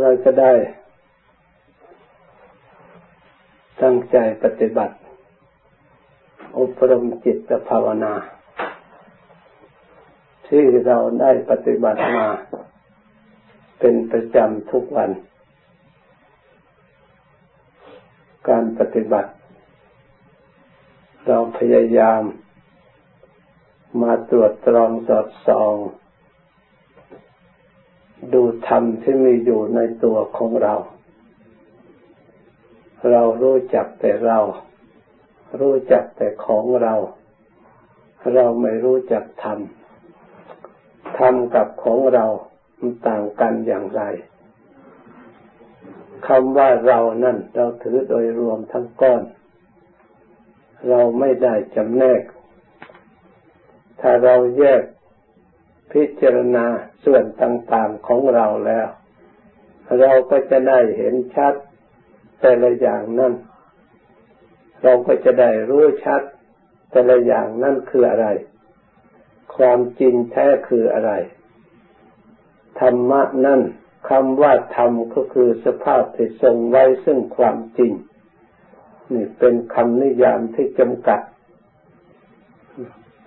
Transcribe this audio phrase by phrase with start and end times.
[0.00, 0.52] เราจะได้
[3.82, 4.94] ตั้งใจปฏิบัติ
[6.58, 8.14] อบรมจิตภาวนา
[10.46, 12.28] ที่เราได้ปฏิบัติมา
[13.80, 15.10] เป็นประจำทุกวัน
[18.48, 19.30] การปฏิบัติ
[21.26, 22.22] เราพยายาม
[24.02, 25.74] มาตรวจตรองสอดส่อง
[28.34, 30.74] ดูธรรมที่มีอยู่ในตัวของเรา
[33.10, 34.38] เรารู้จักแต่เรา
[35.60, 36.94] รู้จักแต่ของเรา
[38.34, 39.58] เราไม่รู้จักธรรม
[41.18, 42.24] ธรรมกับของเรา
[42.78, 44.02] มันต่างกันอย่างไร
[46.26, 49.22] คำว่าเรานั่นเราถือโดยรวมทั้งก้อน
[50.88, 52.22] เราไม่ได้จำแนก
[54.00, 54.82] ถ้าเราแยก
[55.92, 56.66] พิจารณา
[57.04, 58.88] ส่วนต่างๆของเราแล้ว
[60.00, 61.54] เราก็จะได้เห็นชัด
[62.40, 63.32] แต่ละอย่างนั้น
[64.82, 66.22] เราก็จะได้รู้ชัด
[66.90, 68.26] แต่ละอย่างนั่นคืออะไร
[69.56, 71.12] ความจริงแท้คืออะไร
[72.80, 73.60] ธรรมะนั่น
[74.08, 77.92] คำว่าธรรมก็คือสภาพที่ทรงไว้ซึ่งความจริง
[79.12, 81.20] นี่เป็นคำนิยามที่จำกัด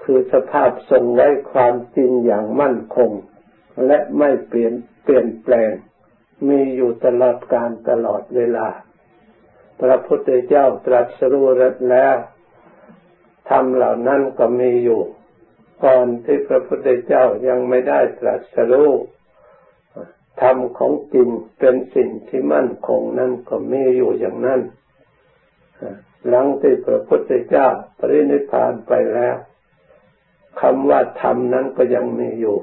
[0.03, 3.11] คือสภาพทรงไว้ความจริงอย่างมั่นคง
[3.85, 4.73] และไม่เปลี่ยน
[5.03, 5.73] เปลี่ยนแปลง
[6.47, 8.67] มีอยู่ตลอดการตลอดเวลา
[9.81, 11.45] พระพุทธเจ้าตรัสรู้
[11.91, 12.15] แล้ว
[13.49, 15.01] ธรรมเหล่านั้นก็มีอยู่
[15.85, 18.91] ก่อนที่พระพุทธเจ้ายังไม่ได้ตรัสรู้
[20.41, 21.27] ธรรมของจริง
[21.59, 24.61] เป็นสิ่งที่มั่นคงนั้นก็มีอยู่อย่างนั้น
[26.27, 29.35] หลังที่พระพุทธเจ้าปรินิพพานไปแล้ว
[30.61, 32.57] คำว่าธรรมนั้นก็ยังมีอยู่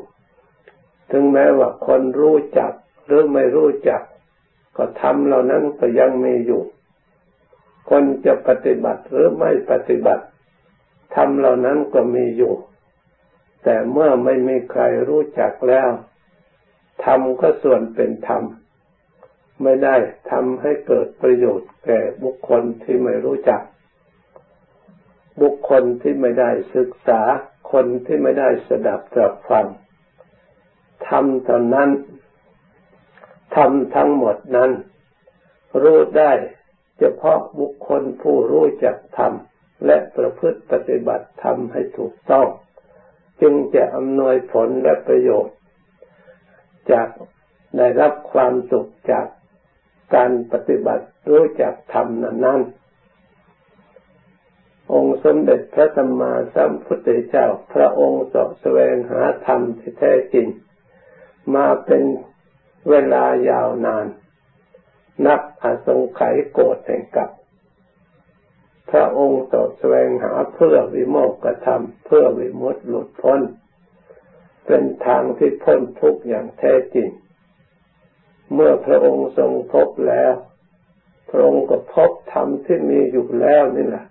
[1.11, 2.73] ถึงแม้ว่าคนรู้จัก
[3.07, 4.03] หรือไม่รู้จัก
[4.77, 6.63] ก็ธรรมเหล่านั้นก็ยังมีอยู่
[7.91, 10.25] คนจะปฏิบัติหรือไม่ปฏิบัติ
[11.15, 12.55] ธรรมเหล่านั้นก็มีอยู่
[13.65, 15.91] แต่เมื่อไม่มีใครรู้จักแล้ว
[17.05, 18.43] ธรรมก็ส่วนเป็นธรรม
[19.63, 19.97] ไม่ได้
[20.31, 23.63] ทำให้เกิดประโยชน์แก่บุคคลที่ไม่รู้จัก
[25.43, 27.21] บุคคลที่ไม่ได้ศึกษา
[27.73, 29.67] คนที่ไม่ได้สดับตรับฟัง
[31.09, 31.91] ทำตอนนั้น
[33.57, 34.71] ทำทั้งหมดนั้น
[35.83, 36.33] รู้ได้
[36.99, 39.33] เฉพาะบุคคลผู้รู้จักธรรม
[39.87, 42.47] และประพฤติปฏิบัติธรรมให้ถูกต้อง
[43.41, 45.57] จึงจะอำนวยผลและประโยชน์
[46.93, 47.09] จาก
[47.77, 49.27] ได้รับความสุขจาก
[50.15, 52.07] การปฏิบัติรู้จักธรรม
[52.45, 52.61] นั้น
[54.93, 60.47] องค์สมเด็จพระสัมมาสัมพุทธเจ้า พระองค์สอบแสวงหาธรรมที่แท้จริง
[61.55, 62.03] มาเป็น
[62.91, 64.07] เวลายาวนาน
[65.27, 67.31] นับอสงไขยโกรธแห่งกับ
[68.91, 73.41] พระองค์สอบแสวงหาเพื่อวิโมกขธรรม เพื่อวิมุตติหลุดพ้น
[74.67, 77.09] เป็นทางที่พ้นทุกข์อย่างแท้จริง
[78.55, 80.35] เมื่อพระองค์ทรงพบแล้ว
[81.31, 84.07] พระองค์ก็พบธรรมที่มีอยู่แล้วนี่แหละ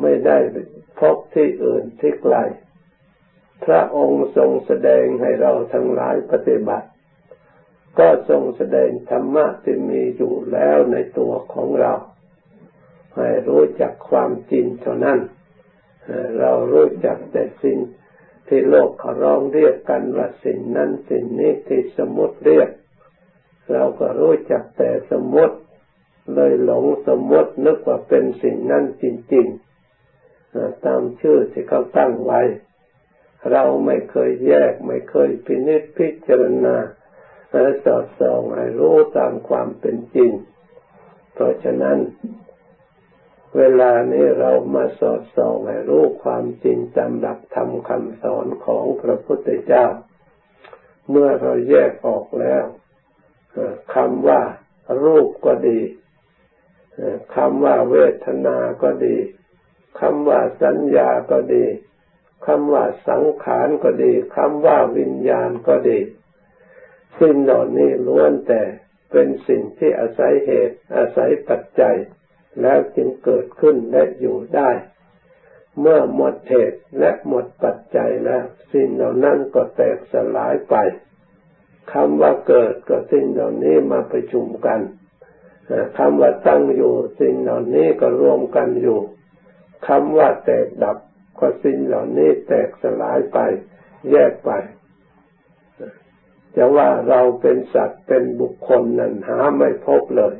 [0.00, 0.38] ไม่ได้
[0.98, 2.36] พบที่อื่นที่ไกล
[3.64, 6.88] พระองค์ทรงแสดงให้เราทั้งหลายปฏิบัติ
[7.98, 11.92] ก็ทรงแสดงธรรมะที่มีอยู่แล้วในตัวของเรา
[13.16, 15.18] ให้รู้จักความจริงเท่านั้น
[16.38, 17.78] เรารู้จักแต่สิ่ง
[18.48, 22.70] ที่โลกเขาร้องเรียกกันว่าสิ่งนั้นสิ่งนี้ที่สมมติเรียก
[23.72, 25.56] เราก็รู้จักแต่สมมติ
[26.34, 29.04] เลยหลงสมมตินึกว่าเป็นสิ่งนั้นจ
[29.34, 29.65] ริง ๆ
[30.86, 32.40] ตามชื่อที่เขาตั้งไว้
[33.52, 36.76] เราไม่เคยแยก ไม่เคยพินิจพิจารณา
[37.50, 40.30] และสอดส่องให้รู้ตามความเป็นจริง
[41.34, 41.98] เพราะฉะนั้น
[43.56, 49.86] เวลานี้เรามาสอดส่องให้รู้ความจริงตามหลักธรรมคำสอนของพระพุทธเจ้า
[51.10, 52.64] เมื่อเราแยกออกแล้ว
[53.94, 54.40] คำว่า
[55.04, 55.80] รูปก็ดี
[57.36, 59.16] คำว่าเวทนาก็ดี
[60.00, 61.66] คำว่าสัญญาก็ดี
[62.46, 65.98] คำว่าสังขารก็ดีคำว่าวิญญาณก็ดี
[67.20, 68.62] สิ่งเหล่านี้ล้วนแต่
[69.10, 71.96] เป็นสิ่งที่อาศัยเหตุ อาศัยปัจจัย
[72.62, 74.70] แล้วจึงเกิดขึ้นและอยู่ได้
[75.80, 80.74] เมื่อหมดเหตุและหมดปัจจัยแล้ว สิ่งเหล่านั้นก็แตกสลายไป
[81.92, 84.80] คำว่าเกิดก็สิ่งเหล่านี้มาประชุมกัน
[85.98, 88.98] คำว่าตั้งอยู่สิ่งเหล่านี้ก็รวมกันอยู่
[89.86, 90.98] คำว่าแตกดับ
[91.38, 93.38] ก็สิ่งเหล่านี้แตกสลายไป
[94.10, 94.50] แยกไป
[96.56, 100.34] จะว่าเราเป็นสัตว์เป็นบุคคลนั้นหาไม่พบเลย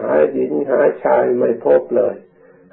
[0.00, 2.14] หาหญิงหาชายไม่พบเลย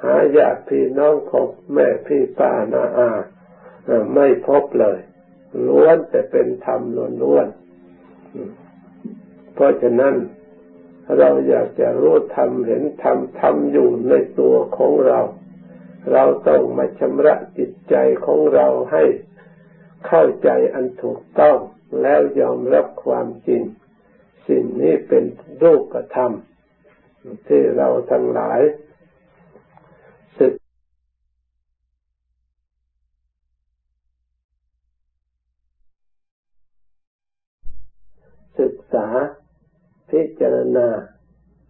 [0.03, 3.12] หาญาติพี่น้องของแม่พี่ป้านาอา
[4.15, 5.00] ไม่พบเลย
[5.68, 6.81] ล้วนแต่เป็นธรรม
[7.24, 10.15] ล้วนๆเพราะฉะนั้น
[11.18, 15.20] เราอยากจะรู้ธรรมเห็นธรรมธรรมอยู่ในตัวของเรา
[16.12, 17.96] เราต้องมาชำระจิตใจ
[18.26, 19.04] ของเราให้
[20.08, 21.58] เข้าใจอันถูกต้อง
[22.02, 23.62] แล้วยอมรับความจริง
[24.48, 25.24] สิ่งนี้เป็น
[25.62, 26.32] รูปธรรม
[27.48, 28.60] ที่เราทั้งหลาย
[40.12, 40.88] พิจารณา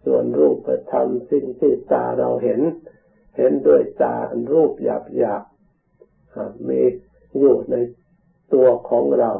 [0.04, 2.60] ส่วนรูปธรรมสิ่งที่ตาเราเห็น
[3.36, 5.44] เห็นด้วยตาอันรูปหยาบหยาบ
[6.68, 6.82] มี
[7.38, 7.74] อยู่ใน
[8.52, 9.32] ตัวของเรา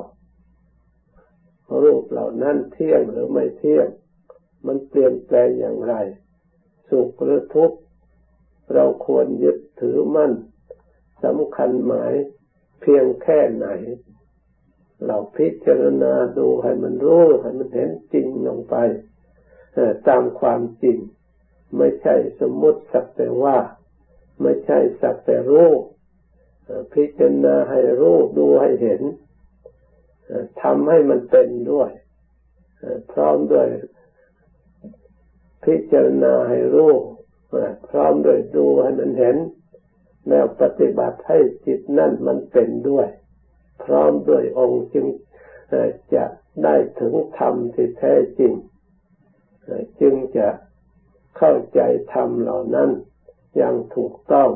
[1.82, 3.88] รูปเหล่านั้นเที่ยงหรือไม่เที่ยง
[4.67, 5.94] มันเปลี่ยนแปลงอย่างไร
[6.88, 7.79] สุขหรือทุกข์
[8.75, 10.32] เราควรยึดถือมั่น
[11.25, 12.12] สำคัญหมาย
[12.81, 13.67] เพียงแค่ไหน
[15.06, 18.76] เราพิจารณาดูให้มันรู้ให้มันเห็นจริงลงไป
[20.08, 20.99] ตามความจริง
[21.76, 23.56] ไม่ใช่สมมติสักแต่ว่า
[24.43, 25.70] ไม่ใช่สักแต่รู้
[26.94, 29.02] พิจารณาให้รู้ดูให้เห็น
[30.62, 31.91] ทำให้มันเป็นด้วย
[33.12, 33.67] พร้อมด้วย
[35.64, 36.93] พิจารณาให้รู้
[37.91, 39.37] พร้อมด้วยดูให้มันเห็น
[40.29, 43.08] แล้วปฏิบัติให้จิตนั่นมันเป็นด้วย
[43.84, 45.06] พร้อมด้วยองค์จึง
[46.14, 46.24] จะ
[46.64, 48.52] ได้ถึงธรรมที่แท้จริง
[50.00, 50.48] จึงจะ
[51.36, 51.80] เข้าใจ
[52.12, 52.90] ธรรมเหล่านั้น
[53.56, 54.50] อย่างถูกต้อง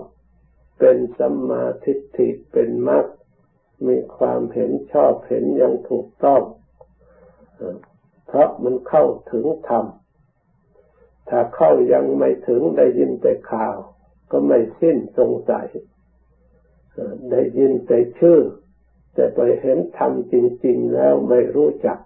[0.79, 3.05] เป็นสัมมาทิฏฐิเป็นมรรค
[3.87, 6.43] มีความเห็นชอบเห็นอย่างถูกต้อง
[8.27, 9.85] เพราะมันเข้าถึงธรรม
[11.29, 13.77] ถ้าเข้ายังไม่ถึงได้ยินแต่ข่าว
[14.31, 15.69] ก็ไม่สิ้นสงสัย
[17.31, 18.41] ได้ยินแต่ชื่อ
[19.15, 20.35] แต่ไปเห็นธรรมจ
[20.67, 21.99] ริง ๆ แล้วไม่รู้จัก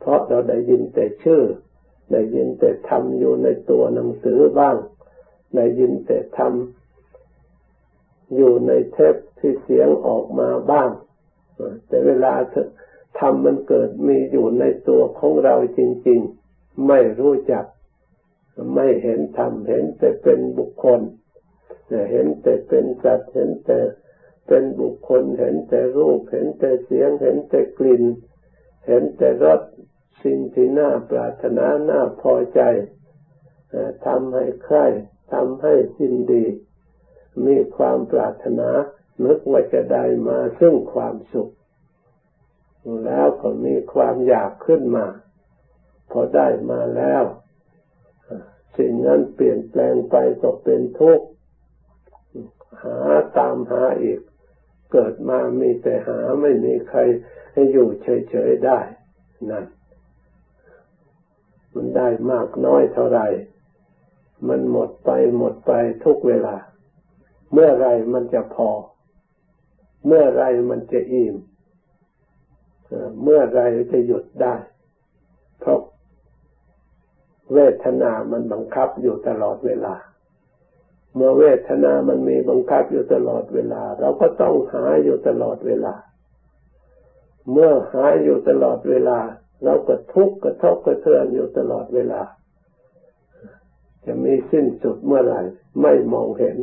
[0.00, 1.42] เพราะเราได้ยินแต่ชื่อ
[2.12, 4.76] ได้ยินแต่ธรรมอยู่ในตัวหนังสือบ้าง
[5.54, 10.90] ได้ยินแต่ทำอยู่ในเทปที่เสียงออกมาบ้าง
[11.88, 12.34] แต่เวลา
[13.18, 16.20] ทำมันเกิดมีอยู่ในตัวของเราจริง
[16.52, 17.64] ๆ ไม่รู้จัก
[18.74, 21.00] ไม่เห็นธรรม เห็นแต่เป็นบุคคล
[22.12, 23.78] เห็นแต่เป็นสัตว์ เห็นแต่
[24.52, 28.02] เป็นบุคคลเห็นแต่รูป เห็นแต่เสียง เห็นแต่กลิ่น
[28.86, 29.60] เห็นแต่รส
[30.24, 32.60] สิ่งที่น่าปรารถนาน่าพอใจ
[34.06, 34.78] ทำให้ใคร
[35.32, 36.44] ทำให้ยินดี
[37.46, 38.70] มีความปรารถนา
[39.24, 41.52] นึกว่าจะได้มาซึ่งความสุข
[43.06, 45.06] แล้วก็มีความอยากขึ้นมา
[46.10, 47.24] พอได้มาแล้ว
[48.78, 51.26] สิ่งนั้นเปลี่ยนแปลงไปก็เป็นทุกข์
[52.82, 52.98] หา
[53.38, 54.20] ตามหาอีก
[54.92, 57.00] เกิดมามีแต่หาไม่มีใคร
[57.52, 58.78] ให้อยู่เฉยๆได้
[59.50, 59.64] นั่น
[61.74, 63.26] มันได้มากน้อยเท่าไหร่
[64.48, 65.72] มันหมดไปหมดไป
[66.04, 66.56] ทุกเวลา
[67.52, 68.70] เมื่อไรมันจะพอ
[70.06, 71.36] เมื่อไรมันจะอิ่ม
[73.22, 73.60] เมื่อไร
[73.92, 74.54] จะหยุดได้
[75.60, 75.80] เพราะ
[77.52, 79.94] เวทนามันบังคับอยู่ตลอดเวลา
[81.14, 85.94] เมื่อเวทนามันมีบังคับอยู่ตลอดเวลา เราก็ต้องหาอยู่ตลอดเวลา
[87.52, 89.18] เมื่อหาอยู่ตลอดเวลา
[89.64, 92.22] เราก็ทุกข์กระทบกระเทือนอยู่ตลอดเวลา
[94.04, 95.40] จะมีสิ้นสุดเมื่อไหร่
[95.82, 96.56] ไม่มองเห็น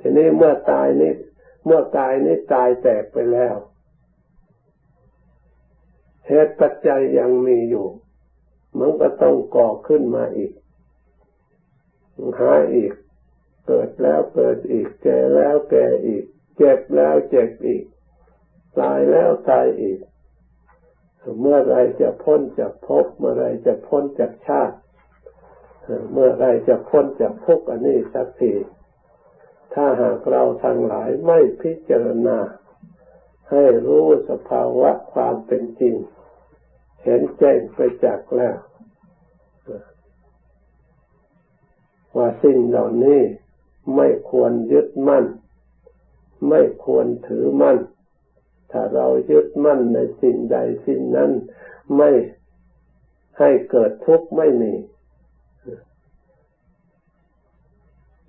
[0.00, 1.12] ทีนี้เมื่อตายนี้
[1.66, 3.54] เมื่อกายนี้ตายแตกไปแล้ว
[6.28, 7.86] เหตุปัจจัยยังมีอยู่
[8.78, 10.52] มันก็ต้องก่อขึ้นมาอีก
[12.38, 12.92] หาอีก
[13.66, 16.24] เกิดแล้วเกิดอีก แก่แล้วแก่อีก
[16.56, 17.84] เจ็บแล้วเจ็บอีก
[18.78, 19.98] ตายแล้วตายอีก
[21.40, 24.76] เมื่อไรจะพ้นจากภพเมื่อไรจะพ้นจากชาติ
[26.12, 28.52] เมื่อไรจะพ้นจากทุกข์อันนี้สักที
[29.74, 32.38] ถ้าหากเราทั้งหลายไม่พิจารณา
[33.50, 35.94] ให้รู้สภาวะความเป็นจริง
[37.04, 38.56] เห็นแจ้งไปจากแล้ว
[42.16, 43.20] ว่าสิ่งเหล่านี้
[43.96, 45.24] ไม่ควรยึดมั่น
[46.48, 47.78] ไม่ควรถือมั่น
[48.70, 51.30] ถ้าเรายึดมั่นในสิ่งใดสิ่งนั้น
[51.96, 52.10] ไม่
[53.38, 54.72] ให้เกิดทุกข์ไม่มี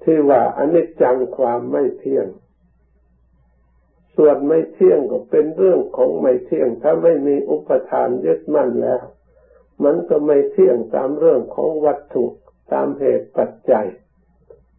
[0.04, 2.28] ที่ว่าอนิจจังความไม่เที่ยง
[4.16, 9.04] ส่วนไม่เที่ยงก็เป็นเรื่องของไม่เที่ยง ถ้าไม่มีอุปทานยึดมั่นแล้ว
[9.84, 12.26] มันก็ไม่เที่ยงตามเรื่องของวัตถุ
[12.72, 13.88] ตามเหตุปัจจัย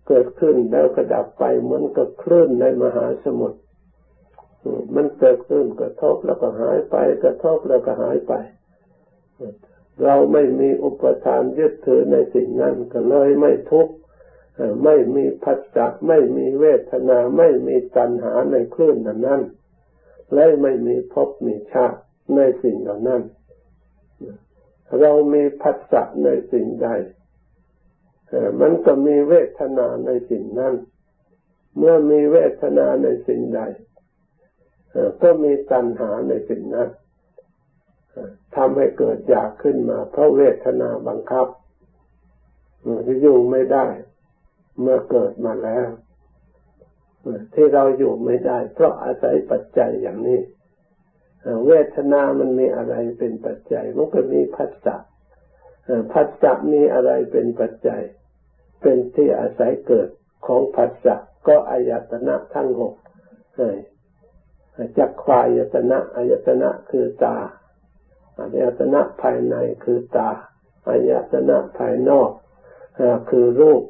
[0.08, 3.58] เกิดขึ้นแล้วก็ดับไปเหมือนกับคลื่นในมหาสมุทร
[4.94, 8.34] มันเกิดขึ้นกระทบแล้วก็หายไป กระทบแล้วก็หายไป
[10.02, 13.94] เราไม่มีอุปทานยึดถือในสิ่งนั้นก็เลยไม่ทุกข์
[14.84, 19.42] ไม่มีพัสสะไม่มีเวทนา ไม่มีตัณหาในคลื่นนั้นนั้น
[20.34, 22.00] และไม่มีภพมีชาติ
[22.36, 23.22] ในสิ่งเหล่านั้น
[25.00, 26.88] เรามีพัสสะในสิ่งใด
[28.60, 30.74] มันก็มีเวทนาในสิ่งนั้น
[31.76, 33.60] เมื่อมีเวทนาในสิ่งใด
[35.22, 36.88] ก็มีตัณหาในสิ่งนั้น
[38.56, 41.46] ทำให้เกิดอยากขึ้นมา เพราะเวทนาบังคับ
[43.20, 43.86] อยู่ไม่ได้
[44.80, 45.88] เมื่อเกิดมาแล้ว
[47.54, 50.40] ที่เราอยู่ไม่ได้ เพราะอาศัยปัจจัยอย่างนี้
[51.66, 54.96] เวทนามันมีอะไรเป็นปัจจัย มันก็มีพัสสะ
[56.12, 58.02] พัสสะมีอะไรเป็นปัจจัย
[58.82, 60.08] เป็นที่อาศัยเกิด
[60.46, 61.14] ของพัสสะ
[61.48, 62.94] ก็อายตนะทั้งหก
[64.98, 67.36] จักควายตนะอายตนะคือตา
[68.38, 70.28] อายตนะภายในคือตา
[70.88, 72.30] อายตนะภายนอก
[73.30, 73.82] คือรูป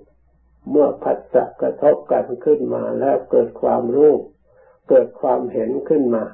[0.70, 4.12] เมื่อผัสสะกระทบกันขึ้นมาแล้วเกิดความรู้
[4.88, 6.24] เกิดความเห็นขึ้นมา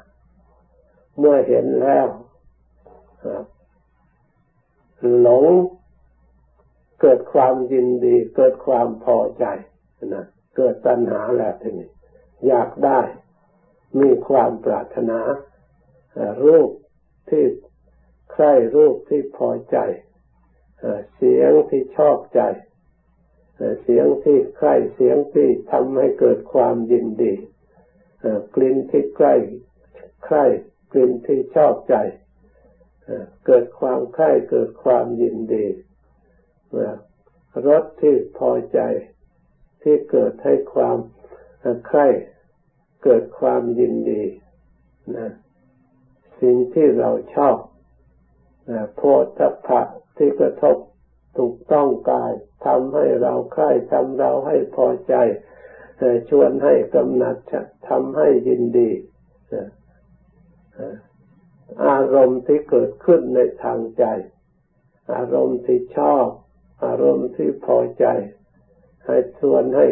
[1.19, 2.07] เมื่อเห็นแล้ว
[5.21, 5.45] หลง
[7.01, 9.45] เกิดความยินดี เกิดความพอใจ
[10.15, 10.27] นะ
[10.57, 11.91] เกิดตัณหาแล้วทีนี้
[12.47, 13.01] อยากได้
[14.01, 15.21] มีความปรารถนา
[16.45, 16.71] รูป
[17.29, 17.45] ที่
[18.33, 19.77] ใคร่รูปที่พอใจ
[21.17, 22.41] เสียงที่ชอบใจ
[23.83, 27.35] เสียงที่ใกล้เสียงที่ทำให้เกิดความยินดี
[28.55, 29.35] กลิ่นที่ใกล้
[30.25, 30.45] ใกล้
[30.93, 31.95] กลิ่นที่ชอบใจ
[33.47, 35.67] เกิดความใกล้เกิดความยินดี
[37.67, 38.81] รสที่พอใจ
[39.83, 40.97] ที่เกิดให้ความ
[41.87, 42.09] ใคร่
[43.05, 44.25] เกิดความยินดี
[45.17, 45.31] นะ
[46.41, 47.57] สิ่งที่เราชอบ
[48.97, 49.03] โพ
[49.39, 49.81] ธพะ
[50.17, 50.77] ที่กระทบ
[51.39, 52.33] ถูกต้องกาย
[52.67, 55.15] ทำให้เราใคร่ทำเราให้พอใจ
[56.31, 57.37] ชวนให้กำหนัด
[57.89, 58.91] ทำให้ยินดี
[61.87, 64.05] อารมณ์ที่เกิดขึ้นในทางใจ
[65.15, 66.27] อารมณ์ที่ชอบ
[66.85, 68.05] อารมณ์ที่พอใจ
[69.07, 69.87] ให้ชวนให้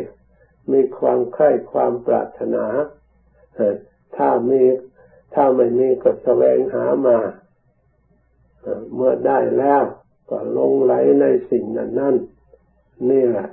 [0.73, 2.67] มีความใคร่ความปรารถนา
[4.17, 4.63] ถ้ามี
[5.35, 7.19] ถ้าไม่มีก็แสวงหามา
[8.95, 9.83] เมื่อได้แล้ว
[10.31, 12.17] ก็ลงไหลในสิ่งนั้นนั่น
[13.11, 13.49] นี่แหละ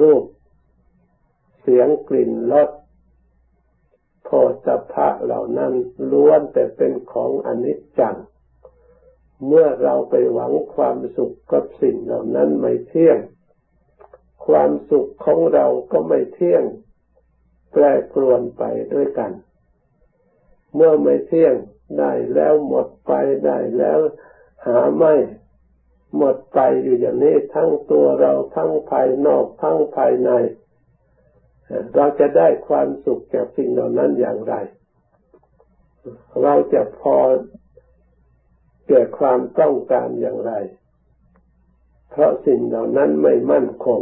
[0.00, 0.22] รูป
[1.62, 2.68] เสียงกลิ่นรส
[4.34, 5.72] โพธพะเหล่านั้น
[6.12, 8.16] ล้วนแต่เป็นของอนิจจัง
[9.46, 13.18] เมื่อเราไปหวังความสุขกับสิ่งเหล่านั้นไม่เที่ยง
[14.46, 16.62] ความสุขของเราก็ไม่เที่ยง
[17.72, 18.62] แปรปรวนไป
[18.94, 19.32] ด้วยกัน
[20.74, 21.54] เมื่อไม่เที่ยง
[21.98, 23.12] ได้แล้วหมดไป
[23.46, 23.98] ได้แล้ว
[24.66, 25.14] หาไม่
[26.16, 30.30] หมดไปอยู่อย่างนี้ทั้งตัวเราทั้งภายนอกทั้งภายใน
[31.96, 34.54] เราจะได้ความสุขจากสิ่งเหล่านั้นอย่างไร
[36.42, 37.16] เราจะพอ
[38.88, 40.52] เกิดความต้องการอย่างไร
[42.10, 44.00] เพราะสิ่งเหล่านั้นไม่มั่นคง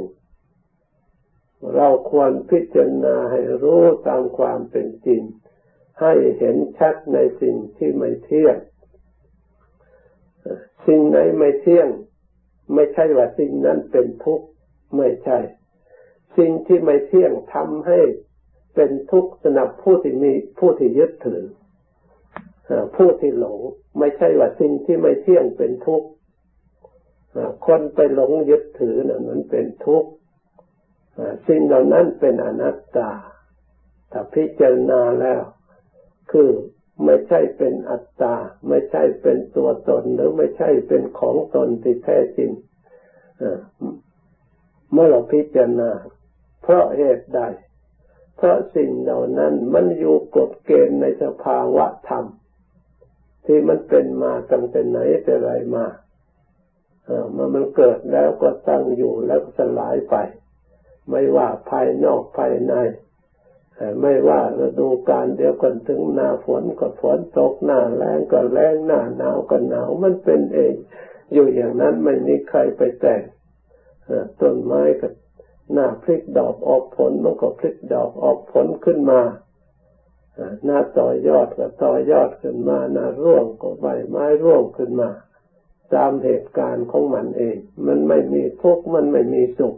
[1.77, 5.23] เราควรพิจารณาให้รู้ตามความเป็นจริง
[6.01, 8.57] ให้เห็นชัดในสิ่งที่ไม่เที่ยง
[10.87, 11.89] สิ่งไหนไม่เที่ยง
[12.75, 14.47] ไม่ใช่ว่าสิ่งนั้นเป็นทุกข์
[14.97, 15.39] ไม่ใช่
[16.39, 17.99] สิ่งที่ไม่เที่ยงทำให้
[18.75, 21.43] เป็นทุกข์สำหรับผู้ที่มีผู้ที่ยึดถือ
[22.97, 23.61] ผู้ที่หลง
[23.99, 26.09] ไม่ใช่ว่าสิ่งที่ไม่เที่ยงเป็นทุกข์
[27.67, 30.11] คนไปหลงยึดถือนะ่ะมันเป็นทุกข์
[31.49, 33.11] สิ่งเหล่านั้นเป็นอนัตตา
[34.13, 35.43] ถ้าพิจารณาแล้ว
[36.33, 36.49] คือ
[37.05, 38.35] ไม่ใช่เป็นอัตตา
[38.69, 42.51] ไม่ใช่เป็นตัวตน หรือไม่ใช่เป็นของตนที่แท้จริง
[44.93, 45.91] เมื่อเราพิจารณา
[46.63, 47.41] เพราะเหตุใด
[48.37, 52.25] เพราะสิ่งเหล่านั้นมันอยู่กฎเกณฑ์ในสภาวะธรรม
[53.47, 55.87] ที่มันเป็นมาตั้งแต่ไหนแต่ไรมา
[57.33, 60.17] เมื่อมันเกิดแล้วก็ตั้งอยู่แล้วสลายไป
[61.11, 62.75] ไม่ว่าภายนอกภายใน
[64.01, 70.75] ไม่ว่าฤดูกาลเดียวกันถึงหน้าฝนก็ฝนตกหน้าแรงก็แรงหน้าหนาวก็หนาวมันเป็นเอง
[71.33, 73.23] อยู่อย่างนั้นไม่มีใครไปแต่ง
[74.41, 75.09] ต้นไม้ก็
[75.73, 79.21] หน้าพลิกดอกออกผลมันก็พลิกดอกออกผลขึ้นมา
[80.65, 85.11] หน้าต่อยอดก็ต่อยอดขึ้นมาหน้าร่วงก็ใบไม้ร่วงขึ้นมา
[85.95, 89.77] ตามเหตุการณ์ของมันเอง มันไม่มีทุกข์มันไม่มีสุข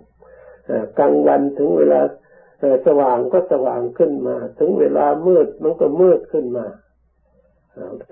[0.98, 2.00] กลางวันถึงเวลา
[2.86, 6.66] สว่างก็สว่างขึ้นมา ถึงเวลามืดมันก็มืดขึ้นมา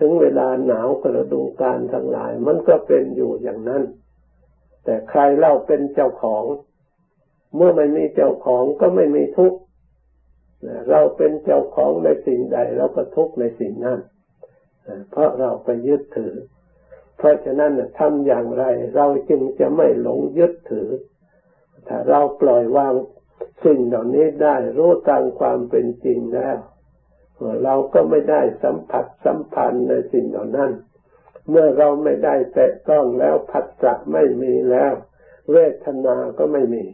[0.01, 3.83] ถึงเวลาหนาวกระดูการทั้งหลาย มันก็เป็นอยู่อย่างนั้น
[4.85, 6.45] แต่ใครเล่าเป็นเจ้าของ
[7.55, 9.59] เมื่อไม่มีเจ้าของก็ไม่มีทุกข์
[10.91, 14.01] เราเป็นเจ้าของในสิ่งใดเราก็ทุกข์ในสิ่งนั้น
[15.11, 16.35] เพราะเราไปยึดถือ
[17.19, 18.65] เพราะฉะนั้นทำอย่างไร
[18.97, 20.89] เราจึงจะไม่หลงยึดถือ
[21.89, 22.95] ถ้าเราปล่อยวาง
[23.65, 26.57] สิ่งเหล่านี้ได้รู้ตามความเป็นจริงแล้ว
[27.65, 30.71] เราก็ไม่ได้สัมผัสสัมพันธ์ในสิ่งเหล่านั้น
[31.49, 34.93] เมื่อเราไม่ได้แตะต้องแล้วผัสสะไม่มีแล้ว
[35.53, 36.85] เวทนาก็ไม่มี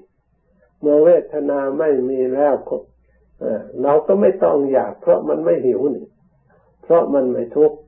[0.80, 2.54] เมื่อเวทนาไม่มีแล้ว
[3.82, 6.06] เราก็ไม่ต้องอยาก เพราะมันไม่หิวนี่
[6.82, 7.78] เพราะมันไม่ทุกข์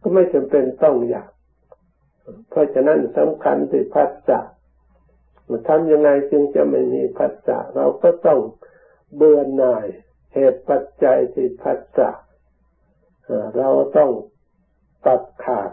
[0.00, 1.30] ก็ไม่จำเป็นต้องอยาก
[2.50, 4.40] เพราะฉะนั้นสำคัญที่พัสสะ
[5.68, 8.40] ทำยังไงจึงจะไม่มีพัสสะเราก็ต้อง
[9.16, 9.86] เบื่อหน่าย
[10.34, 12.10] เหตุปัจจัยที่พัสสะ
[13.56, 14.10] เราต้อง
[15.06, 15.70] ตัดขาด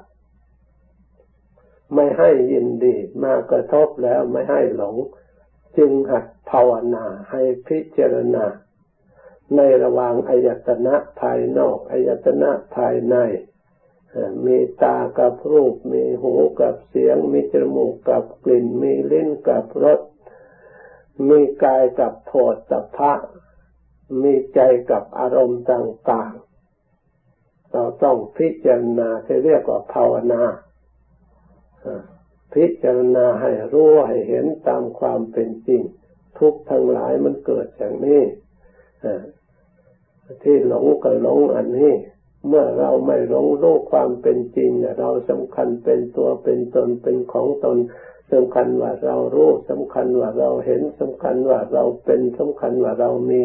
[1.93, 4.95] ไม่ให้ยินดี มากระทบแล้วไม่ให้หลง
[5.77, 8.45] จึงหัด ภาวนาให้พิจารณา
[9.55, 13.15] ในระหว่างอายตนะภายนอกอายตนะภายใน
[14.45, 19.99] มีตากับรูป มีหูกับเสียง มีจมูกกับกลิ่น มีลิ้นกับรส
[21.27, 23.13] มีกายกับโผฏฐัพพะ
[24.21, 24.59] มีใจ
[24.91, 30.43] กับอารมณ์ต่างๆ เราต้องพิจารณาที่เรียกว่าภาวนา
[32.53, 35.81] พิจารณาให้รู้ให้เห็นตามความเป็นจริง
[36.39, 38.21] ทุกทั้งหลายมันเกิดอย่างนี้
[40.43, 41.93] ที่หลงก็หลงอันนี้
[42.47, 47.77] เมื่อเราไม่หลงรู้ความเป็นจริงเราสำคัญเป็นตัวเป็นตนเป็นของตน
[48.31, 53.43] สำคัญว่าเรารู้สำคัญว่าเราเห็นสำคัญว่าเราเป็นสำคัญว่าเรามี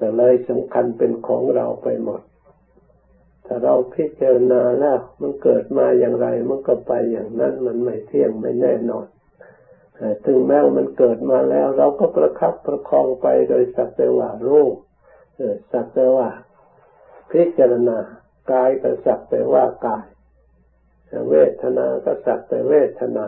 [0.00, 2.20] ก็เลยสำคัญเป็นของเราไปหมด
[3.46, 9.06] ถ้าเราพิจารณาแล้วมันเกิดมาอย่างไร มันก็ไปอย่างนั้นมันไม่เที่ยงไม่แน่นอน
[10.26, 14.66] ถึงแม้มันเกิดมาแล้ว เราก็ประคับประคองไปโดยสักแต่ว่ารู้
[15.72, 16.28] สักแต่ว่า
[17.30, 17.98] พิจารณา
[18.52, 20.06] กายก็สักแต่ว่ากาย
[21.30, 23.26] เวทนาก็สักแต่เวทนา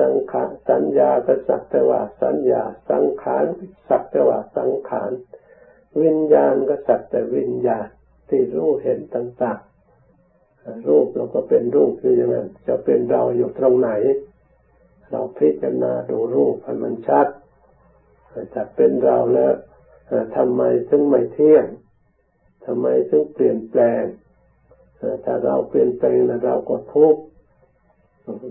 [0.00, 3.44] สังขารสัญญาก็สักแต่ว่าสัญญา สังขาร
[3.88, 5.10] สักแต่ว่าสังขาร
[6.02, 7.86] วิญญาณก็สักแต่วิญญาณ
[8.28, 9.60] ที่รู้เห็นต่าง
[10.24, 13.90] ๆ รูปเราก็เป็นรูปคืออย่างนั้นจะเป็นเราอยู่ตรงไหน
[15.10, 17.26] เราพิจารณาดูรูปให้มันชัด
[18.54, 19.54] จะเป็นเราแล้ว
[20.36, 21.66] ทำไมถึงไม่เที่ยง
[22.64, 24.02] ทำไมถึงเปลี่ยนแปลง
[25.24, 27.22] ถ้าเราเปลี่ยนแปลงแล้วเราก็ทุกข์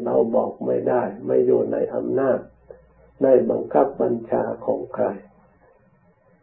[0.05, 2.39] เราบอกไม่ได้ ไม่อยู่ในอำนาจ
[3.23, 5.05] ในบังคับบัญชาของใคร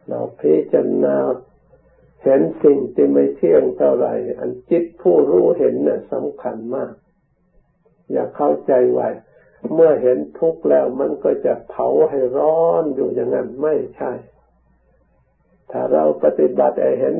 [0.09, 1.15] เราพิจารณา
[2.23, 4.07] เห็นสิ่งที่ไม่เที่ยงเท่าไร
[4.39, 6.93] อันจิตผู้รู้เห็นเนี่ยสำคัญมาก
[8.11, 9.09] อย่าเข้าใจไว้
[9.71, 14.11] เมื่อเห็นทุกข์แล้วมันก็จะเผาให้ร้อนอยู่อย่างนั้นไม่ใช่
[15.71, 17.15] ถ้าเราปฏิบัติเห็น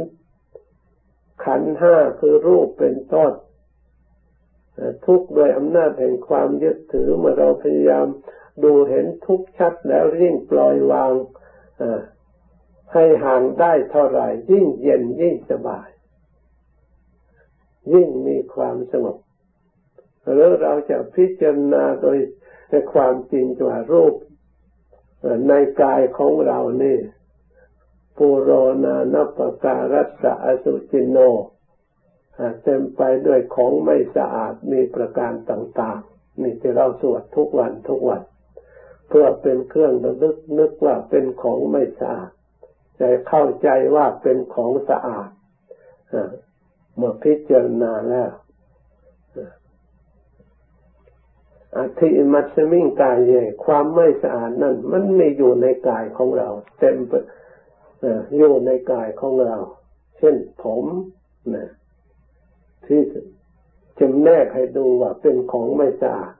[1.46, 3.32] ขันห้าคือรูปเป็นต้น
[5.06, 8.08] ทุกข์โดยอำนาจแห่งความยึดถือเมื่อเราพยายาม
[8.64, 11.14] ดูเห็นทุกข์ชัดแล้วยิ่งปล่อยวาง
[12.94, 15.90] ให้ห่างได้เท่าไหร่ยิ่งเย็นยิ่งสบาย
[17.94, 19.18] ยิ่งมีความสงบ
[20.32, 22.18] หรือเราจะพิจารณาโดย
[22.70, 24.14] ในความจริงว่ารูป
[25.50, 26.98] ในกายของเรานี่
[28.18, 28.52] ปุโร
[28.86, 31.18] นานปการัสสะอสุจินโน
[32.64, 38.22] เต็มไปด้วยของไม่สะอาดมีประการต่างๆ นี่ที่เราสวดทุกวันทุกวัน
[39.08, 42.32] เพื่อเป็นเครื่องระลึกนึกว่าเป็นของไม่สะอาด
[42.98, 45.30] ใจเข้าใจว่าเป็นของสะอาด
[46.96, 48.32] เมื่อพิจารณาแล้ว
[51.78, 53.34] อธิมัสมิงกายเย
[53.66, 56.98] ความไม่สะอาดนั่นมันไมีอยู่ในกายของเรา เต็ม
[58.38, 59.58] อยู่ในกายของเรา
[60.18, 60.86] เช่นผม
[61.56, 61.70] นะ
[62.86, 63.02] ที่
[64.00, 66.34] จำแนกให้ดูว่าเป็นของไม่สะอาด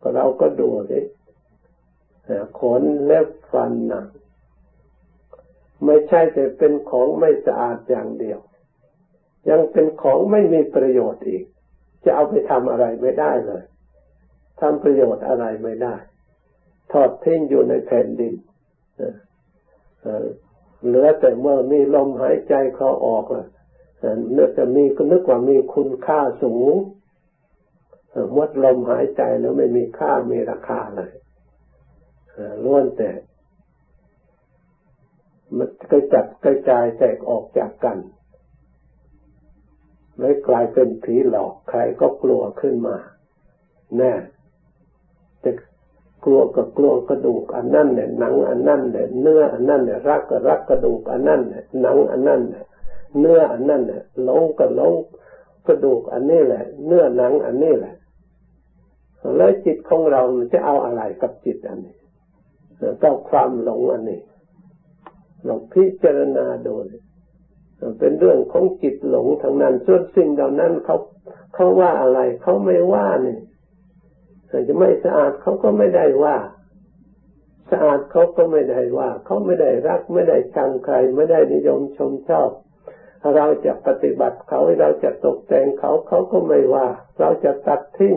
[0.00, 1.00] ก็เราก็ดูสิ
[2.60, 4.06] ขนเล็บฟันหนัง
[5.84, 8.38] ไม่ใช่แต่เป็นของไม่สะอาดอย่างเดียว
[9.48, 11.44] ยังเป็นของไม่มีประโยชน์อีก
[12.04, 13.62] จะเอาไปทำอะไรไม่ได้เลย
[14.60, 15.94] ทำประโยชน์อะไรไม่ได้
[16.92, 18.34] ทอดทิ้งอยู่ในแผ่นดิน
[20.86, 23.24] เหลือแต่เมื่อมีลมหายใจเขาออก
[24.32, 26.74] เนื้อจะมีก็นึกว่ามีคุณค่าสูง
[28.36, 31.12] มดลมหายใจแล้วไม่มีค่ามีราคาเลย
[32.64, 33.10] ล้วนแต่
[35.56, 37.98] มันกระจัดกระจายแตกออกจากกัน
[40.18, 42.96] เลยกลายเป็นผีหลอกใครก็กลัวขึ้นมา
[43.98, 44.12] แน่
[45.44, 45.50] จะ
[46.24, 52.64] กลัวก็กลัวกระดูกอันนั้นเนี่ยหนังอันนั้นเนี่ยเนื้ออันนั้นเนี่ยรักก็รักกระดูกอันนั้นเนี่ยหนังอันนั้นเนี่ย
[53.18, 54.94] เนื้ออันนั้นเนี่ยหลงก็ลง
[55.66, 57.94] กระดูกอันนี้แหละ เนื้อหนังอันนี้แหละ
[59.36, 60.22] แล้วจิตของเรา
[60.52, 61.96] จะเอาอะไรกับจิตอันนี้
[63.02, 64.20] ต้องความหลงอันนี้
[65.46, 66.72] ลองพิจารณาดู
[67.98, 70.96] เป็นเรื่องของจิตหลงทางนั้นส่วนสิ่งเหล่านั้นเขา
[71.54, 73.36] เขาว่าอะไรเขาไม่ว่านี่
[74.68, 76.36] จะไม่สะอาดเขาก็ไม่ได้ว่า
[77.70, 82.50] สะอาดเขาก็ไม่ได้ว่า เขาไม่ได้รัก ไม่ได้ชังใคร ไม่ได้นิยมชมชอบ
[83.36, 86.86] เราจะปฏิบัติเขาเราจะตกแต่งเขาเขาก็ไม่ว่า
[87.18, 88.16] เราจะตัดทิ้ง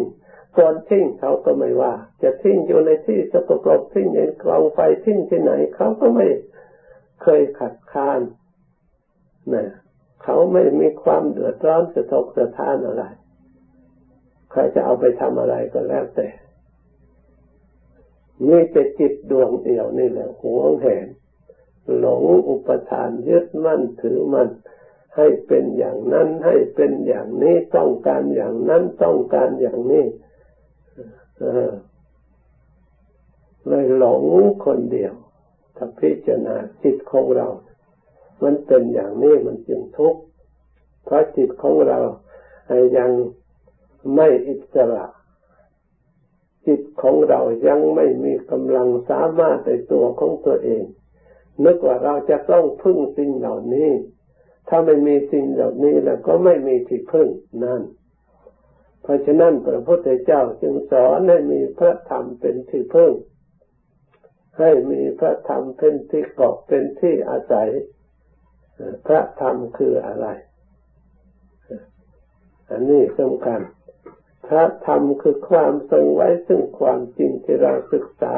[0.57, 6.27] ก่อนทิ้งเขาก็ไม่ว่า จะทิ้งอยู่ในที่สกปรกทิ้งในกองไฟทิ้งที่ไหน เขาก็ไม่
[7.23, 8.21] เคยขัดค้าน
[9.53, 9.65] นะ
[10.23, 13.03] เขาไม่มีความเดือดร้อนสะทกสะท้านอะไร
[14.51, 16.27] ใครจะเอาไปทำอะไรก็แล้วแต่
[18.47, 21.07] มีแต่จิตดวงเดียวนี่แหละหวงแหน
[21.99, 24.49] หลงอุปทานยึดมั่นถือมั่น
[25.15, 30.05] ให้เป็นอย่างนั้นให้เป็นอย่างนี้ต้องการอย่างนั้นต้องการอย่างนี้
[33.67, 34.23] เลยหลง
[34.65, 35.13] คนเดียว
[35.75, 37.47] ถ้าพิจารณาจิตของเรา
[38.43, 40.21] มันเป็นอย่างนี้มันจึงทุกข์
[41.05, 41.99] เพราะจิตของเรา
[42.97, 43.11] ยัง
[44.15, 45.05] ไม่อิสระ
[46.65, 50.83] จิตของเรายังไม่มีกำลังสามารถในตัวของตัวเอง
[51.65, 53.89] นึกว่าเราจะต้องพึ่งสิ่งเหล่านี้
[54.69, 57.27] ถ้าไม่มีสิ่งเหล่านี้แล้วก็ไม่มีที่พึ่ง
[57.63, 57.81] นั่น
[59.01, 63.11] เพราะฉะนั้นพระพุทธเจ้าจึงสอนให้มีพระธรรมเป็นที่พึ่ง
[64.59, 67.69] ให้มีพระธรรมเป็นที่เกาะเป็นที่อาศัย
[69.05, 70.27] พระธรรมคืออะไร
[72.69, 73.61] อันนี้สำคัญ
[74.47, 78.33] พระธรรมคือความทรงไว้ซึ่งความจริงที่เราศึกษา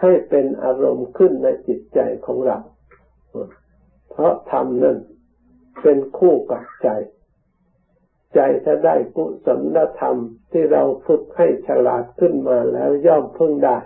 [0.00, 2.58] ให้เป็นอารมณ์ขึ้นในจิตใจของเรา
[4.10, 4.98] เพราะธรรมนั้น
[5.82, 6.88] เป็นคู่กับใจ
[8.34, 10.16] ใจถ้าได้กุศลธรรม
[10.52, 13.78] ที่เราฝึกให้ฉลาดขึ้นมาแล้วย่อมพึ่งได้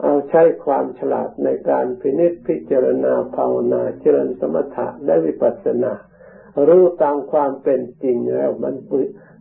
[0.00, 5.92] เอาใช้ความฉลาดในการพินิจพิจารณาภาวนาเจริญสมถะและวิปัสสนา
[6.68, 8.74] รู้ตามความเป็นจริงแล้ว มัน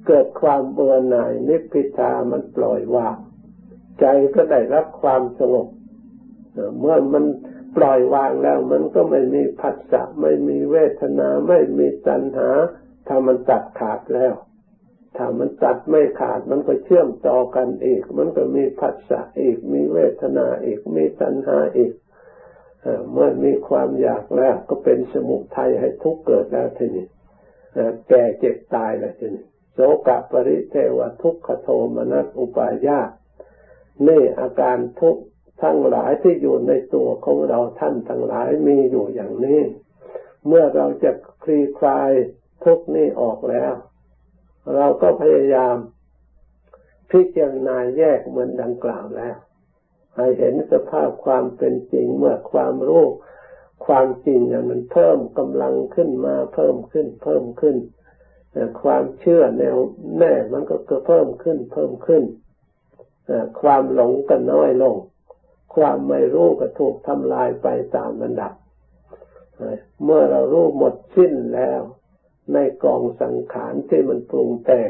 [0.07, 3.17] เกิดความเบื่อหน่ายนิพพิทามันปล่อยวาง
[3.99, 5.67] ใจก็ได้รับความสงบ
[6.79, 7.25] เมื่อมัน
[7.77, 12.49] ปล่อยวางแล้ว มันก็ไม่มีผัสสะไม่มีเวทนาไม่มีตัณหา
[13.07, 14.33] ถ้ามันตัดขาดแล้ว
[15.17, 21.93] ถ้ามันตัดไม่ขาดมันก็เชื่อมต่อกันอีก มันก็มีผัสสะอีก มีเวทนาอีก มีตัณหาอีก
[23.11, 27.07] เมื่อมีความอยากแล้วก็เป็นสมุทัยให้ทุกข์เกิดแล้วทีนี้
[28.09, 29.43] แก่เจ็บตายแล้วทีนี้
[29.73, 32.99] โสกปริเทวทุกขโทมนัสอุปายา
[34.07, 35.23] นี่อาการทุกข์
[35.61, 39.61] ทั้งหลายที่อยู่ในตัวของเราท่านทั้งหลายมีอยู่อย่างนี้
[40.47, 41.11] เมื่อเราจะ
[41.43, 42.11] คลี่คลาย
[42.63, 43.73] ทุกนี้ออกแล้ว
[44.75, 45.75] เราก็พยายาม
[47.11, 49.35] พิจารณาแยกเหมือนดังกล่าวแล้ว
[50.17, 53.05] ให้เห็นสภาพความเป็นจริงเมื่อความรู้
[53.85, 57.77] ความจริงเนี่ยมันเพิ่มกำลังขึ้นมาเพิ่มขึ้น เพิ่มขึ้น
[58.81, 59.77] ความเชื่อแนว
[60.19, 60.75] แน่มันก็
[61.07, 62.23] เพิ่มขึ้น เพิ่มขึ้น
[63.61, 64.95] ความหลงก็น้อยลง
[65.75, 68.53] ความไม่รู้ก็ถูกทำลายไปตามระดับ
[70.03, 71.81] เมื่อเรารู้หมดสิ้นแล้ว
[72.53, 74.89] ในกองสังขารที่มันปรุงแต่ง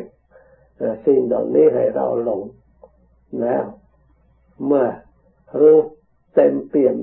[1.06, 2.42] สิ่งเหล่านี้ให้เราหลง
[3.42, 3.66] แล้ว
[4.66, 4.86] เมื่อ
[5.60, 5.78] รู้
[6.36, 6.98] เต็มเปี่ยม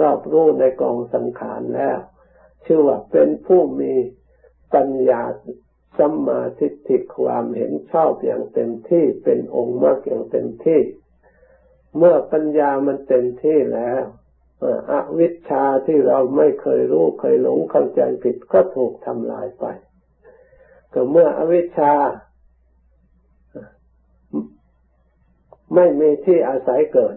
[0.00, 1.98] รอบรู้ในกองสังขารแล้ว
[2.64, 3.92] ชื่อว่าเป็นผู้มี
[4.74, 5.22] ปัญญา
[5.98, 10.80] สัมมาทิฏฐิความเห็นชอบอย่างเต็มที่เป็นองค์มรรคอย่างเต็มที่
[11.98, 14.02] เมื่อปัญญามันเต็มที่แล้ว
[14.90, 19.64] อวิชชาที่เราไม่เคยรู้เคยหลงเข้าใจผิดก็ถูกทำลายไป
[20.92, 21.94] ก็เมื่ออวิชชา
[25.74, 27.16] ไม่มีที่อาศัยเกิด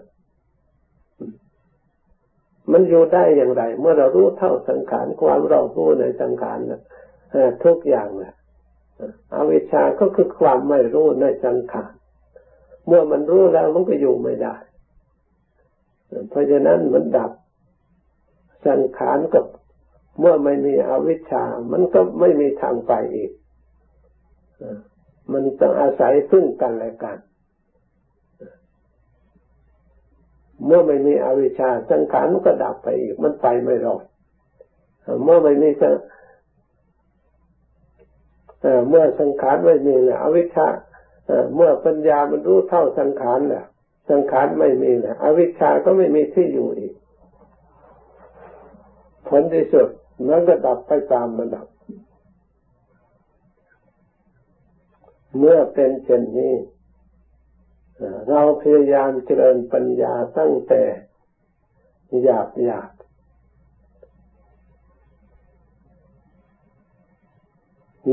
[2.78, 6.80] มันอยู่ได้อย่างไร เมื่อเรารู้เท่าสังขารความเรารู้ในสังขารนะ
[7.64, 8.32] ทุกอย่างนะ
[9.34, 11.92] อวิชชาก็คือความไม่รู้ในสังขาร
[12.86, 14.54] เมื่อมันรู้แล้วมันก็อยู่ไม่ได้
[16.30, 17.32] เพราะฉะนั้นมันดับ
[18.66, 19.44] สังขารกับ
[20.20, 23.30] เมื่อไม่มีอวิชชา มันก็ไม่มีทางไปอีก
[25.32, 27.18] มันต้องอาศัยซึ่งกันและกัน
[30.64, 34.04] เมื่อไม่มีอวิชชาสังขารมันก็ดับไปอีก มันไปไม่รอด
[35.24, 35.70] เมื่อไม่มี
[38.88, 40.66] เมื่อสังขารไม่มีเนี่ยอวิชชา
[41.54, 43.64] เมื่อปัญญามันรู้เท่าสังขารเนี่ย
[44.10, 46.94] สังขารไม่มีเนี่ยอวิชชาก็ไม่มีที่อยู่อีก
[49.28, 49.88] ผลที่สุด
[50.28, 51.66] มันก็ดับไปตามระดับ
[55.38, 56.54] เมื่อเป็นเช่นนี้
[58.28, 60.82] เราพยายามเจริญปัญญาตั้งแต่
[62.22, 62.90] หยาบหยาบ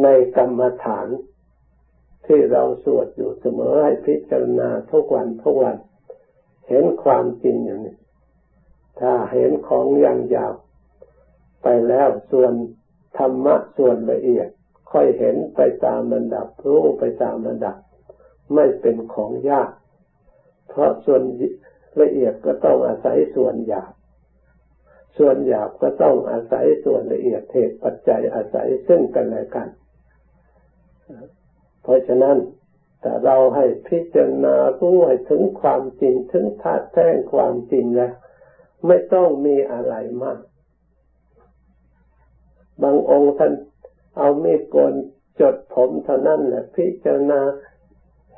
[0.04, 1.08] ในกรรมฐาน
[2.26, 5.76] ที่เราสวดอยู่เสมอให้พิจารณาทุกวันทุกวัน
[6.68, 7.96] เห็นความจริงอย่างนี้
[9.00, 10.54] ถ้าเห็นของอย่างยาว
[11.64, 12.54] ไปแล้วส่วน
[13.18, 14.48] ธรรมะส่วนละเอียด
[14.92, 17.78] ค่อยเห็นไปตามระดับรู้ไปตามระดับ
[18.54, 19.72] ไม่เป็นของยาก
[20.70, 21.22] เพราะส่วน
[22.02, 23.94] ละเอียดก็ต้องอาศัยส่วนหยาบ
[25.18, 29.68] ส่วนหยาบก็ต้องอาศัยส่วนละเอียดเหตุปัจจัยอาศัยซึ่งกันและกัน
[31.84, 32.38] เพราะฉะนั้น
[33.02, 38.14] แต่เราให้พิจารณารู้ให้ถึงความจริงถึงธาตุแท้งความจริงแล้ว
[38.88, 40.40] ไม่ต้องมีอะไรมาก
[42.84, 43.54] บางองค์ท่าน
[44.18, 44.94] เอามีดโกน
[45.40, 47.40] จดผมเท่านั้นแหละพิจารณา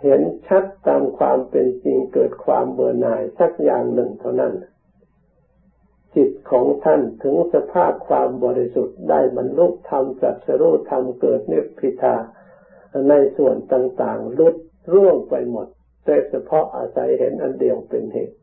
[0.04, 4.54] เห็นชัดตามความเป็นจริงเกิดความเบื่อหน่ายสักอย่างหนึ่งเท่านั้น
[6.16, 12.16] จิตของท่านถึงสภาพความบริสุทธิ์ได้บรรลุธรรมจัสรู้ธรรมเกิดนิพพิทา
[13.10, 14.56] ในส่วนต่างๆ ลุด
[14.94, 15.68] ร่วงไปหมด
[16.06, 18.36] แต่เฉพาะอาศัยเห็นอันเดียวเป็นเหตุ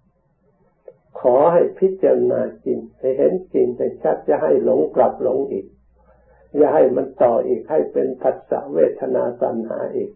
[1.21, 5.67] ขอให้พิจารณาจริง ให้เห็นจริงให้ชัดจะให้หลงกลับหลงอีก
[6.57, 10.11] อย่าให้มันต่ออีกให้เป็นผัสสะเวทนาสัญหาอีก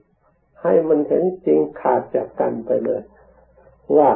[0.62, 3.03] ให้มันเห็นจริงขาดจากกันไปเลย
[3.97, 4.11] ว่า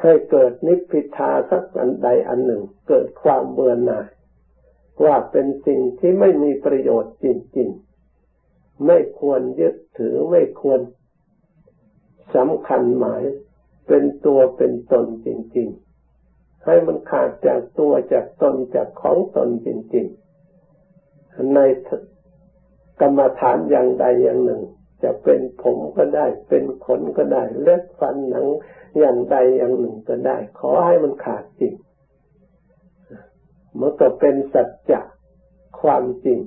[0.00, 4.06] ให้เกิดนิพพิทาสักอันใดอันหนึ่ง เกิดความเบื่อหน่าย
[5.04, 7.26] ว่าเป็นสิ่งที่ไม่มีประโยชน์จ
[7.58, 10.80] ริงๆ ไม่ควรยึดถือไม่ควร
[12.34, 13.22] สำคัญหมาย
[13.88, 15.68] เป็นตัวเป็นตนจริง
[16.16, 20.25] ๆ ให้มันขาดจากตัวจากตนจากของตนจริง ๆ
[21.54, 21.60] ใน
[23.00, 24.62] กรรมฐานอย่างใดอย่างหนึ่ง
[25.02, 28.46] จะเป็นผมก็ได้ เป็นขนก็ได้ เลือดฟันหนัง
[28.98, 31.74] อย่างใดอย่างหนึ่งก็ได้ ขอให้มันขาดจริง
[33.80, 35.00] มันก็เป็นสัจจะ
[35.80, 36.38] ความจริง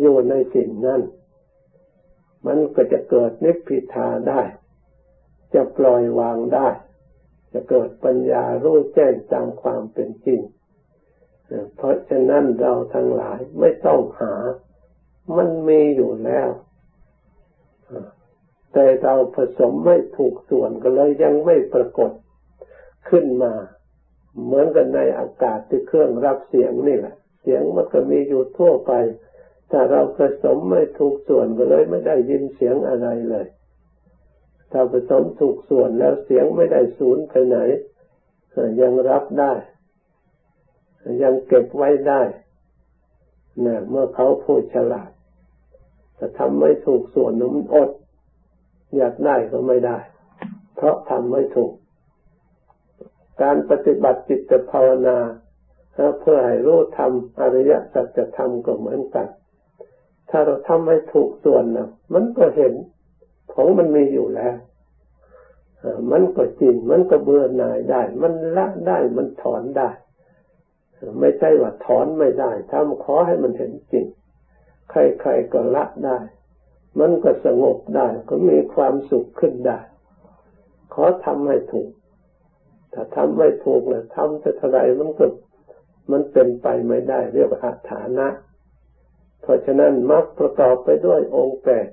[0.00, 1.00] อยู่ในสิ่งนั้น
[2.46, 4.42] มันก็จะเกิดนิพพิทาได้
[5.54, 6.68] จะปล่อยวางได้
[7.52, 10.40] จะเกิดปัญญารู้แจ้งตามความเป็นจริง
[11.76, 14.34] เพราะฉะนั้นเราทั้งหลายไม่ต้องหา
[15.36, 16.48] มันมีอยู่แล้ว
[18.72, 22.12] แต่เราผสมไม่ถูกส่วนก็เลยยังไม่ปรากฏ
[23.10, 23.52] ขึ้นมา
[24.44, 28.92] เหมือนกันในอากาศที่เครื่องรับเสียงนี่แหละ เสียงมันก็มีอยู่ทั่วไป
[29.70, 33.46] ถ้าเราผสมไม่ถูกส่วนก็เลยไม่ได้ยินเสียงอะไรเลย
[34.72, 37.58] ถ้าผสมถูกส่วนแล้วเสียงไม่ได้สูญไปไหน
[38.80, 39.52] ยังรับได้
[41.22, 42.20] ยังเก็บไว้ได้
[43.64, 45.10] นะเมื่อเขาพูดฉลาด
[46.16, 47.90] แต่ทำไม่ถูกส่วนมันอด
[48.96, 49.98] อยากได้ก็ไม่ได้
[50.76, 51.72] เพราะทำไม่ถูก
[53.42, 55.18] การปฏิบัติจิตภาวนา
[56.20, 59.26] เพื่อให้รู้ธรรมอริยสัจธรรมก็เหมือนกัน
[60.30, 62.72] ถ้าเราทำให้ถูกส่วนนะมันก็เห็น
[63.54, 64.56] ของมันมีอยู่แล้ว
[66.10, 69.90] มันก็จริง มันก็เบื่อหน่ายได้ มันละได้ มันถอนได้
[71.20, 74.06] ไม่ใช่ว่าถอนไม่ได้ทำขอให้มันเห็นจริง
[74.90, 76.18] ใครๆก็ละได้
[77.00, 79.78] มันก็สงบได้ ก็มีความสุขขึ้นได้
[80.94, 81.90] ขอทำให้ถูก
[82.92, 85.26] ถ้าทำไม่ถูกนะทำจะเท่าไรมันก็
[86.10, 88.28] มันเป็นไปไม่ได้ เรียกว่าอาฐานะ
[89.42, 91.88] เพราะฉะนั้นมักประกอบไปด้วยองค์แปด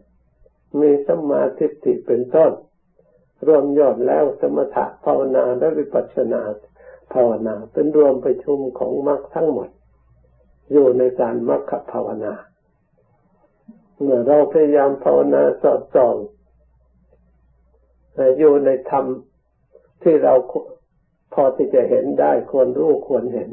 [0.79, 2.51] มีสัมมาทิฏฐิเป็นต้น
[3.47, 6.41] รวมยอดแล้วสมถะภาวนาและวิปัสสนา
[7.13, 9.69] ภาวนา เป็นรวมประชุมของมรรคทั้งหมด
[10.71, 12.34] อยู่ในการมรรคภาวนา
[14.02, 16.15] เมื่อเราพยายามภาวนาสอดส่อง
[18.39, 19.06] อยู่ในธรรม
[20.04, 20.34] ที่เรา
[21.34, 23.49] พอที่จะเห็นได้ควรรู้ควรเห็น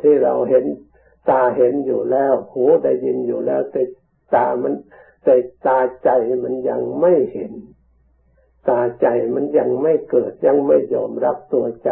[0.00, 0.64] ที่เราเห็น
[1.30, 3.82] ตาเห็นอยู่แล้ว หูได้ยินอยู่แล้วแต่
[4.34, 4.74] ตามัน
[5.24, 5.34] แต่
[5.66, 6.08] ตาใจ
[6.44, 7.52] มันยังไม่เห็น
[8.68, 11.90] ตาใจมันยังไม่เกิดยังไม่ยอมรับตัวใจ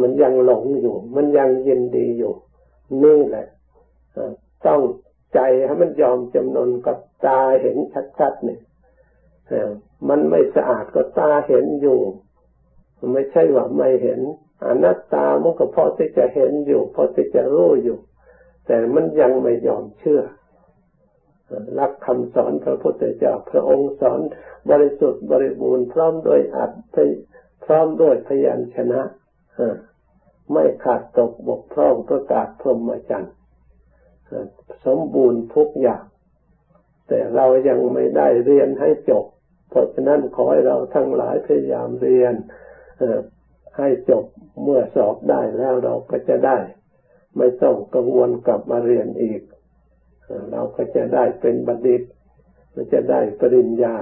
[0.00, 2.34] มันยังหลงอยู่ มันยังยินดีอยู่
[3.02, 3.46] นี่แหละ
[4.66, 4.80] ต้อง
[5.34, 7.76] ใจให้มันยอมจำนนกับตาเห็น
[8.18, 8.60] ชัดๆเนี่ย
[10.08, 12.00] มันไม่สะอาดก็ตาเห็นอยู่
[13.12, 14.20] ไม่ใช่ว่าไม่เห็น
[14.66, 17.98] อนัตตามันก็พอที่จะเห็นอยู่ พอที่จะรู้อยู่
[18.66, 20.22] แต่มันยังไม่ยอมเชื่อ
[21.78, 24.20] รักคำสอนพระพุทธเจ้าพระองค์สอน
[24.70, 26.98] บริสุทธิ์บริบูรณ์พร้อมด้วยอัต
[27.64, 29.00] พร้อมด้วยพยัญชนะ
[30.52, 33.34] ไม่ขาดตกบกพร่องประกาศพรหมจรรย์
[34.86, 36.04] สมบูรณ์ทุกอย่าง
[37.08, 39.24] แต่เรายังไม่ได้เรียนให้จบ
[39.70, 42.34] เพราะฉะนั้นขอให้เราทั้งหลายพยายามเรียน
[43.78, 44.24] ให้จบ
[44.62, 46.58] เมื่อสอบได้แล้วเราก็จะได้
[47.36, 49.40] ไม่ต้องกังวลกลับมาเรียนอีก
[50.52, 52.02] เราก็จะได้เป็นบัณฑิต
[52.72, 53.94] เราจะได้ปริญญา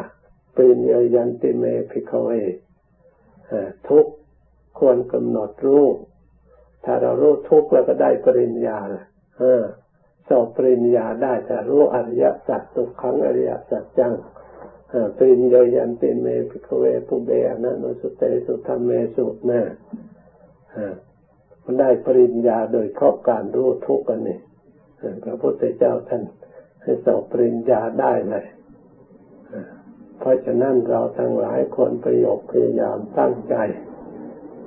[0.56, 2.30] ปริญญายันติเมพิคเว
[3.88, 4.06] ทุก
[4.78, 5.86] ควรกำหนดรู้
[6.84, 8.78] ถ้าเรารู้ทุกเราก็ได้ปริญญา
[10.28, 14.14] สอบปริญญาได้ถ้ารู้อริยสัจตุขังอริยสัจจัง
[15.16, 19.60] ปริญญายันติเมพิคเวปุเบอนันสุเตสุธรรมเมสุนะ
[21.64, 24.38] มันได้ปริญญาโดยเพราะการรู้ทุกข์กันนี่
[25.24, 26.22] พระพุทธเจ้าท่าน
[26.82, 28.46] ให้สอบปริญญาได้เลย
[30.18, 33.54] เพราะฉะนั้นเราทั้งหลายคนประโยคพยายามตั้งใจ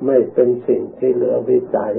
[0.05, 1.95] ไม่เป็นสิ่งที่เหลือวิสัย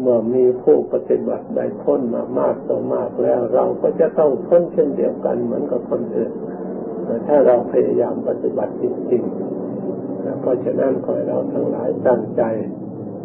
[0.00, 6.32] เมื่อมีผู้ปฏิบัติได้พ้นมามากต่อมากแล้ว เราก็จะต้องพ้นเช่นเดียวกันเหมือนกับคนอื่น
[7.26, 12.42] ถ้าเราพยายามปฏิบัติจริงๆเพราะฉะนั้นขอให้เราทั้งหลายตั้งใจ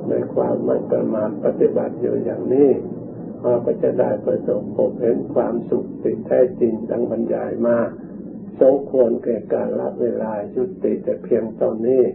[0.10, 2.69] ในความไม่ประมาทปฏิบัติอยู่อย่างนี้
[3.45, 7.77] เราก็จะได้ประสบพบเห็นความสุขติดแท้จริงดังบรรยายมา
[8.62, 12.03] สมควรแก่การละเวลายุติแต่เพียงตอนนี้